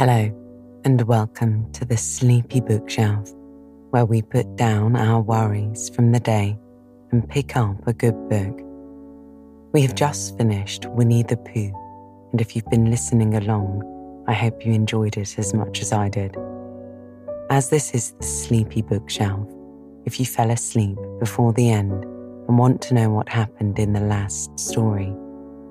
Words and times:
Hello, 0.00 0.32
and 0.82 1.02
welcome 1.02 1.70
to 1.72 1.84
the 1.84 1.98
Sleepy 1.98 2.62
Bookshelf, 2.62 3.34
where 3.90 4.06
we 4.06 4.22
put 4.22 4.56
down 4.56 4.96
our 4.96 5.20
worries 5.20 5.90
from 5.90 6.12
the 6.12 6.20
day 6.20 6.58
and 7.12 7.28
pick 7.28 7.54
up 7.54 7.86
a 7.86 7.92
good 7.92 8.14
book. 8.30 8.62
We 9.74 9.82
have 9.82 9.94
just 9.94 10.38
finished 10.38 10.86
Winnie 10.86 11.22
the 11.22 11.36
Pooh, 11.36 11.74
and 12.32 12.40
if 12.40 12.56
you've 12.56 12.70
been 12.70 12.90
listening 12.90 13.34
along, 13.34 14.24
I 14.26 14.32
hope 14.32 14.64
you 14.64 14.72
enjoyed 14.72 15.18
it 15.18 15.38
as 15.38 15.52
much 15.52 15.82
as 15.82 15.92
I 15.92 16.08
did. 16.08 16.34
As 17.50 17.68
this 17.68 17.92
is 17.92 18.12
the 18.12 18.24
Sleepy 18.24 18.80
Bookshelf, 18.80 19.46
if 20.06 20.18
you 20.18 20.24
fell 20.24 20.50
asleep 20.50 20.96
before 21.18 21.52
the 21.52 21.68
end 21.68 22.04
and 22.04 22.58
want 22.58 22.80
to 22.80 22.94
know 22.94 23.10
what 23.10 23.28
happened 23.28 23.78
in 23.78 23.92
the 23.92 24.00
last 24.00 24.58
story, 24.58 25.12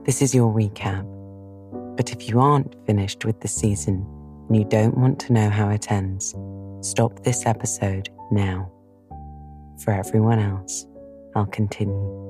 this 0.05 0.21
is 0.21 0.35
your 0.35 0.53
recap. 0.53 1.03
But 1.97 2.11
if 2.11 2.29
you 2.29 2.39
aren't 2.39 2.75
finished 2.85 3.25
with 3.25 3.41
the 3.41 3.47
season 3.47 4.05
and 4.49 4.57
you 4.57 4.65
don't 4.65 4.97
want 4.97 5.19
to 5.21 5.33
know 5.33 5.49
how 5.49 5.69
it 5.69 5.91
ends, 5.91 6.35
stop 6.81 7.23
this 7.23 7.45
episode 7.45 8.09
now. 8.31 8.69
For 9.83 9.91
everyone 9.91 10.39
else, 10.39 10.85
I'll 11.35 11.45
continue. 11.45 12.27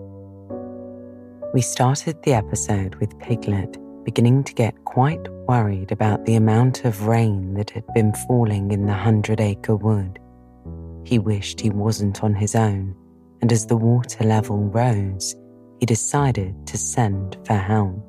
We 1.54 1.62
started 1.62 2.22
the 2.22 2.34
episode 2.34 2.96
with 2.96 3.18
Piglet 3.18 3.78
beginning 4.04 4.44
to 4.44 4.54
get 4.54 4.86
quite 4.86 5.30
worried 5.48 5.92
about 5.92 6.26
the 6.26 6.36
amount 6.36 6.84
of 6.86 7.06
rain 7.06 7.54
that 7.54 7.70
had 7.70 7.86
been 7.94 8.14
falling 8.28 8.72
in 8.72 8.86
the 8.86 8.94
Hundred 8.94 9.40
Acre 9.40 9.76
Wood. 9.76 10.20
He 11.06 11.20
wished 11.20 11.60
he 11.60 11.70
wasn't 11.70 12.24
on 12.24 12.34
his 12.34 12.56
own, 12.56 12.96
and 13.42 13.52
as 13.52 13.66
the 13.66 13.78
water 13.78 14.24
level 14.24 14.58
rose, 14.58 15.36
he 15.80 15.86
decided 15.86 16.56
to 16.68 16.78
send 16.78 17.38
for 17.46 17.54
help. 17.54 18.04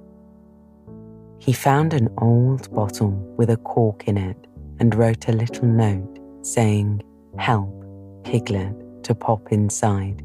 He 1.40 1.54
found 1.54 1.94
an 1.94 2.10
old 2.18 2.72
bottle 2.72 3.10
with 3.38 3.48
a 3.48 3.56
cork 3.56 4.06
in 4.06 4.18
it 4.18 4.46
and 4.78 4.94
wrote 4.94 5.26
a 5.28 5.32
little 5.32 5.66
note 5.66 6.18
saying, 6.42 7.02
Help, 7.38 7.84
Piglet, 8.24 9.02
to 9.04 9.14
pop 9.14 9.50
inside. 9.50 10.22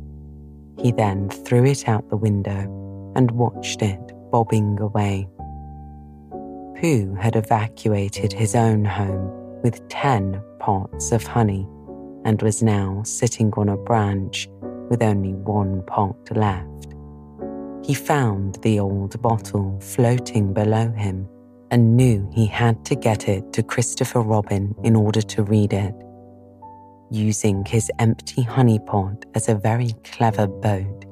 He 0.77 0.91
then 0.91 1.29
threw 1.29 1.63
it 1.63 1.87
out 1.87 2.09
the 2.09 2.17
window 2.17 3.13
and 3.15 3.31
watched 3.31 3.81
it 3.81 3.99
bobbing 4.29 4.77
away. 4.81 5.29
Pooh 6.81 7.15
had 7.15 7.37
evacuated 7.37 8.33
his 8.33 8.53
own 8.53 8.83
home 8.83 9.31
with 9.63 9.87
10 9.87 10.41
pots 10.59 11.13
of 11.13 11.23
honey 11.23 11.65
and 12.25 12.41
was 12.41 12.61
now 12.61 13.01
sitting 13.03 13.53
on 13.53 13.69
a 13.69 13.77
branch 13.77 14.49
with 14.89 15.01
only 15.01 15.33
one 15.33 15.81
pot 15.83 16.17
left. 16.35 16.84
He 17.85 17.93
found 17.93 18.55
the 18.63 18.79
old 18.79 19.21
bottle 19.21 19.79
floating 19.79 20.53
below 20.53 20.89
him 20.89 21.29
and 21.69 21.95
knew 21.95 22.27
he 22.33 22.47
had 22.47 22.83
to 22.85 22.95
get 22.95 23.29
it 23.29 23.53
to 23.53 23.61
Christopher 23.61 24.21
Robin 24.21 24.73
in 24.83 24.95
order 24.95 25.21
to 25.21 25.43
read 25.43 25.71
it. 25.71 25.93
Using 27.11 27.63
his 27.63 27.91
empty 27.99 28.41
honey 28.41 28.79
pot 28.79 29.25
as 29.35 29.49
a 29.49 29.53
very 29.53 29.93
clever 30.03 30.47
boat, 30.47 31.05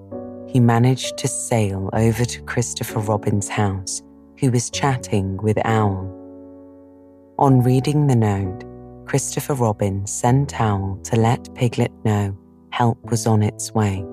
he 0.47 0.59
managed 0.59 1.15
to 1.19 1.27
sail 1.27 1.91
over 1.93 2.25
to 2.25 2.41
Christopher 2.41 3.01
Robin's 3.01 3.49
house 3.49 4.01
who 4.39 4.49
was 4.49 4.71
chatting 4.71 5.37
with 5.37 5.63
Owl. 5.65 6.09
On 7.37 7.61
reading 7.61 8.07
the 8.07 8.15
note, 8.15 8.63
Christopher 9.05 9.53
Robin 9.53 10.07
sent 10.07 10.59
Owl 10.59 10.99
to 11.03 11.17
let 11.17 11.53
Piglet 11.53 11.91
know 12.03 12.35
help 12.71 12.97
was 13.11 13.27
on 13.27 13.43
its 13.43 13.71
way. 13.75 14.03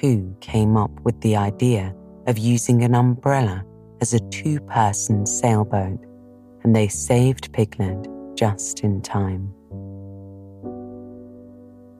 Pooh 0.00 0.34
came 0.40 0.78
up 0.78 0.90
with 1.02 1.20
the 1.20 1.36
idea 1.36 1.94
of 2.26 2.38
using 2.38 2.82
an 2.82 2.94
umbrella 2.94 3.62
as 4.00 4.14
a 4.14 4.30
two 4.30 4.58
person 4.60 5.26
sailboat, 5.26 5.98
and 6.62 6.74
they 6.74 6.88
saved 6.88 7.52
Piglet 7.52 8.08
just 8.34 8.80
in 8.80 9.02
time. 9.02 9.52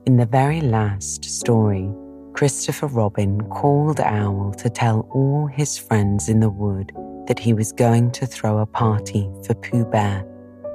In 0.07 0.17
the 0.17 0.25
very 0.25 0.61
last 0.61 1.23
story, 1.25 1.91
Christopher 2.33 2.87
Robin 2.87 3.39
called 3.49 3.99
Owl 3.99 4.55
to 4.57 4.69
tell 4.69 5.07
all 5.11 5.45
his 5.45 5.77
friends 5.77 6.27
in 6.27 6.39
the 6.39 6.49
wood 6.49 6.91
that 7.27 7.37
he 7.37 7.53
was 7.53 7.71
going 7.71 8.09
to 8.13 8.25
throw 8.25 8.57
a 8.57 8.65
party 8.65 9.29
for 9.45 9.53
Pooh 9.53 9.85
Bear 9.85 10.25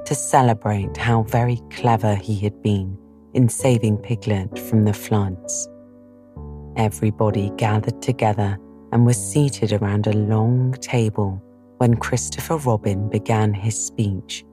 to 0.05 0.15
celebrate 0.15 0.95
how 0.95 1.23
very 1.23 1.61
clever 1.71 2.15
he 2.15 2.39
had 2.39 2.61
been 2.61 2.97
in 3.33 3.49
saving 3.49 3.97
Piglet 3.97 4.57
from 4.57 4.85
the 4.85 4.93
floods. 4.93 5.67
Everybody 6.77 7.51
gathered 7.57 8.03
together 8.03 8.57
and 8.91 9.03
was 9.03 9.17
seated 9.17 9.73
around 9.73 10.05
a 10.05 10.13
long 10.13 10.73
table 10.73 11.41
when 11.79 11.95
Christopher 11.95 12.57
Robin 12.57 13.09
began 13.09 13.51
his 13.51 13.75
speech. 13.75 14.45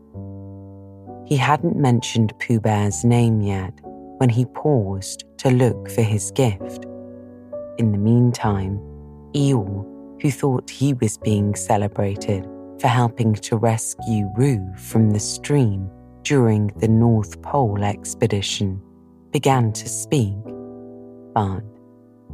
He 1.27 1.37
hadn't 1.37 1.77
mentioned 1.77 2.33
Pooh 2.39 2.61
Bear's 2.61 3.05
name 3.05 3.43
yet 3.43 3.79
when 4.19 4.31
he 4.31 4.47
paused 4.47 5.25
to 5.39 5.51
look 5.51 5.91
for 5.91 6.01
his 6.01 6.31
gift. 6.31 6.87
In 7.77 7.93
the 7.93 7.99
meantime, 7.99 8.79
Eeyore, 9.35 10.23
who 10.23 10.31
thought 10.31 10.71
he 10.71 10.95
was 10.95 11.19
being 11.19 11.55
celebrated 11.55 12.49
for 12.81 12.89
helping 12.89 13.35
to 13.35 13.59
rescue 13.59 14.31
Roo 14.35 14.67
from 14.77 15.11
the 15.11 15.21
stream 15.21 15.91
during 16.23 16.69
the 16.79 16.89
North 16.89 17.43
Pole 17.43 17.85
expedition, 17.85 18.81
began 19.31 19.73
to 19.73 19.89
speak. 19.89 20.35
But 21.35 21.63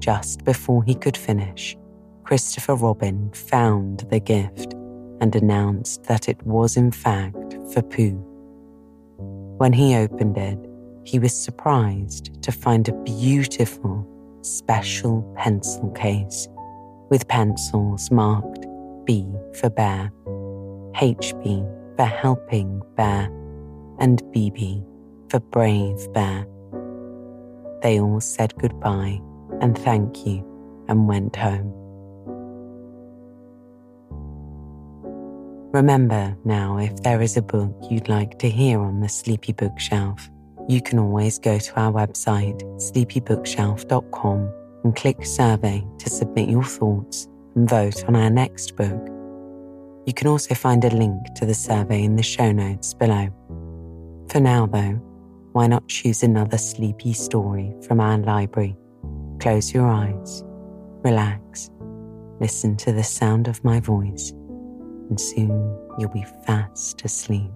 just 0.01 0.45
before 0.45 0.83
he 0.83 0.95
could 0.95 1.17
finish, 1.17 1.77
Christopher 2.25 2.75
Robin 2.75 3.31
found 3.33 4.01
the 4.11 4.21
gift 4.21 4.75
and 5.21 5.35
announced 5.37 6.05
that 6.05 6.29
it 6.29 6.43
was 6.45 6.77
in 6.77 6.91
fact 6.91 7.57
for 7.73 7.83
Pooh. 7.83 8.19
When 9.59 9.73
he 9.73 9.95
opened 9.95 10.39
it, 10.39 10.59
he 11.05 11.19
was 11.19 11.35
surprised 11.35 12.43
to 12.43 12.53
find 12.53 12.89
a 12.89 13.03
beautiful 13.03 14.07
special 14.43 15.23
pencil 15.37 15.91
case 15.91 16.49
with 17.11 17.29
pencils 17.29 18.11
marked 18.11 18.67
B 19.05 19.27
for 19.55 19.69
bear, 19.69 20.11
HB 20.95 21.97
for 21.97 22.05
helping 22.05 22.81
bear, 22.97 23.25
and 23.99 24.23
BB 24.33 24.85
for 25.31 25.41
brave 25.41 26.13
bear. 26.13 26.47
They 27.83 28.01
all 28.01 28.21
said 28.21 28.55
goodbye 28.59 29.21
and 29.61 29.79
thank 29.79 30.27
you 30.27 30.45
and 30.89 31.09
went 31.09 31.37
home. 31.37 31.73
Remember 35.73 36.37
now 36.45 36.79
if 36.79 36.97
there 37.03 37.23
is 37.23 37.37
a 37.37 37.43
book 37.43 37.75
you'd 37.89 38.09
like 38.09 38.39
to 38.41 38.51
hear 38.51 38.81
on 38.81 39.01
the 39.01 39.09
Sleepy 39.09 39.53
Bookshelf 39.53 40.29
you 40.71 40.81
can 40.81 41.01
always 41.01 41.37
go 41.37 41.59
to 41.59 41.81
our 41.81 41.91
website, 41.91 42.63
sleepybookshelf.com, 42.77 44.53
and 44.85 44.95
click 44.95 45.25
survey 45.27 45.85
to 45.99 46.09
submit 46.09 46.49
your 46.49 46.63
thoughts 46.63 47.27
and 47.57 47.69
vote 47.69 48.05
on 48.05 48.15
our 48.15 48.31
next 48.31 48.77
book. 48.77 49.09
You 50.07 50.15
can 50.15 50.29
also 50.29 50.55
find 50.55 50.85
a 50.85 50.91
link 50.91 51.35
to 51.35 51.45
the 51.45 51.55
survey 51.55 52.05
in 52.05 52.15
the 52.15 52.23
show 52.23 52.53
notes 52.53 52.95
below. 52.95 53.29
For 54.29 54.39
now, 54.39 54.67
though, 54.67 55.01
why 55.53 55.67
not 55.67 55.89
choose 55.89 56.23
another 56.23 56.57
sleepy 56.57 57.15
story 57.15 57.75
from 57.87 57.99
our 57.99 58.19
library? 58.19 58.77
Close 59.41 59.73
your 59.73 59.89
eyes, 59.89 60.45
relax, 61.03 61.71
listen 62.41 62.77
to 62.77 62.93
the 62.93 63.03
sound 63.03 63.49
of 63.49 63.65
my 63.65 63.81
voice, 63.81 64.33
and 65.09 65.19
soon 65.19 65.79
you'll 65.99 66.11
be 66.11 66.27
fast 66.45 67.03
asleep. 67.07 67.51